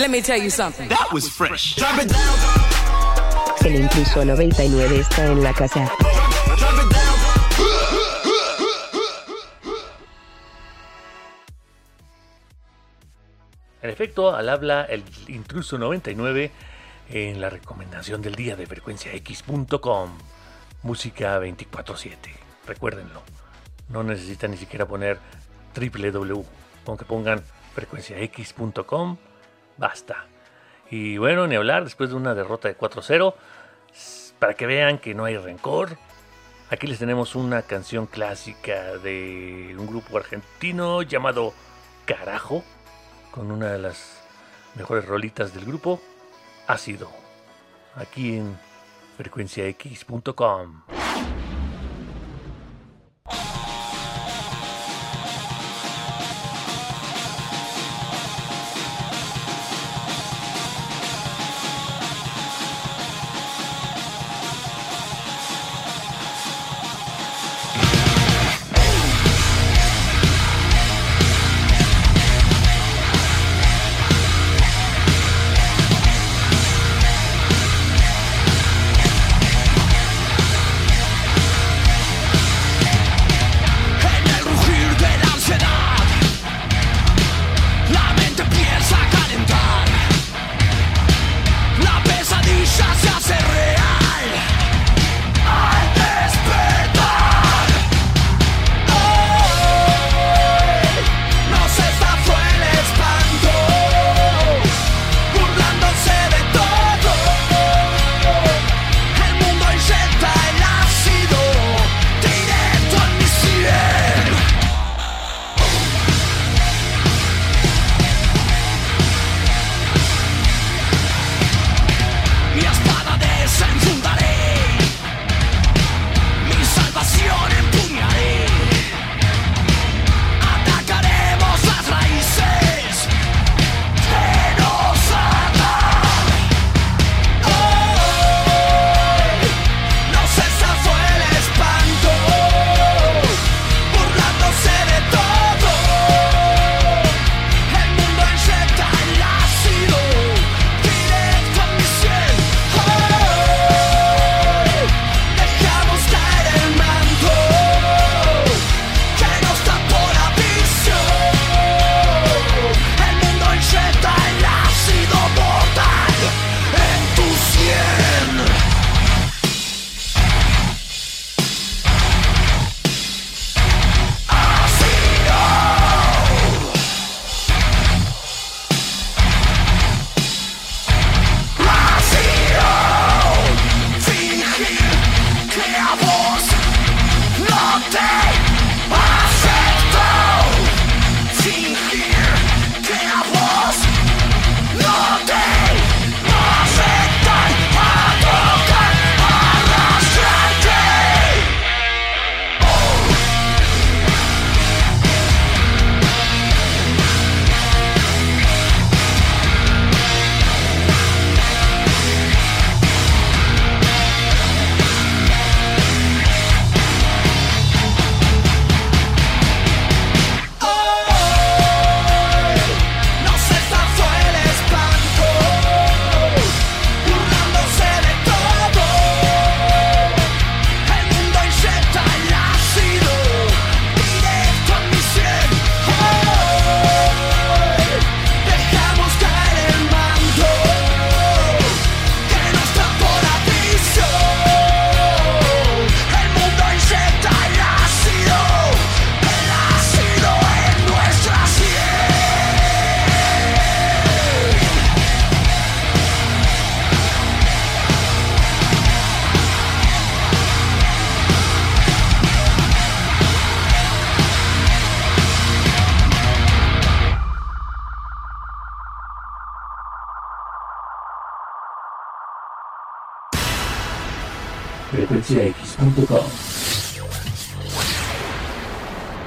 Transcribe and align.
Let 0.00 0.08
me 0.08 0.22
tell 0.22 0.40
you 0.40 0.48
something. 0.48 0.88
That 0.88 1.12
was 1.12 1.28
fresh. 1.28 1.76
Drop 1.76 2.00
it 2.00 2.08
down. 2.08 3.66
El 3.66 3.82
intruso 3.82 4.24
99 4.24 5.00
está 5.00 5.26
en 5.26 5.42
la 5.42 5.52
casa. 5.52 5.92
En 13.82 13.90
efecto, 13.90 14.34
al 14.34 14.48
habla 14.48 14.84
el 14.84 15.04
intruso 15.28 15.76
99 15.76 16.50
en 17.10 17.42
la 17.42 17.50
recomendación 17.50 18.22
del 18.22 18.36
día 18.36 18.56
de 18.56 18.66
frecuenciax.com. 18.66 20.18
Música 20.82 21.38
24/7. 21.38 22.16
Recuérdenlo. 22.66 23.22
No 23.90 24.02
necesitan 24.02 24.52
ni 24.52 24.56
siquiera 24.56 24.88
poner 24.88 25.18
www. 25.74 26.42
Aunque 26.86 27.04
pongan 27.04 27.42
frecuenciax.com 27.74 29.18
basta. 29.80 30.26
Y 30.90 31.18
bueno, 31.18 31.48
ni 31.48 31.56
hablar 31.56 31.82
después 31.82 32.10
de 32.10 32.16
una 32.16 32.34
derrota 32.34 32.68
de 32.68 32.78
4-0, 32.78 33.34
para 34.38 34.54
que 34.54 34.66
vean 34.66 34.98
que 34.98 35.14
no 35.14 35.24
hay 35.24 35.36
rencor. 35.36 35.96
Aquí 36.70 36.86
les 36.86 37.00
tenemos 37.00 37.34
una 37.34 37.62
canción 37.62 38.06
clásica 38.06 38.98
de 38.98 39.74
un 39.76 39.86
grupo 39.86 40.18
argentino 40.18 41.02
llamado 41.02 41.52
Carajo, 42.04 42.62
con 43.32 43.50
una 43.50 43.72
de 43.72 43.78
las 43.78 44.22
mejores 44.76 45.04
rolitas 45.04 45.52
del 45.52 45.64
grupo, 45.64 46.00
Ácido, 46.68 47.10
aquí 47.96 48.36
en 48.36 48.56
frecuenciax.com. 49.16 50.99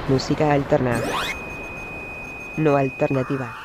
Música 0.08 0.52
alterna. 0.52 1.00
No 2.56 2.76
alternativa. 2.76 3.63